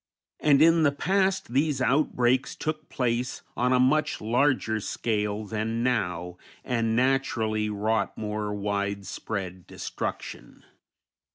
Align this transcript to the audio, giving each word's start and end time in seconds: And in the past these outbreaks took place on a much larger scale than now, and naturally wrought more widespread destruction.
And 0.39 0.63
in 0.63 0.81
the 0.81 0.91
past 0.91 1.53
these 1.53 1.79
outbreaks 1.79 2.55
took 2.55 2.89
place 2.89 3.43
on 3.55 3.71
a 3.71 3.79
much 3.79 4.19
larger 4.19 4.79
scale 4.79 5.45
than 5.45 5.83
now, 5.83 6.37
and 6.63 6.95
naturally 6.95 7.69
wrought 7.69 8.17
more 8.17 8.51
widespread 8.51 9.67
destruction. 9.67 10.63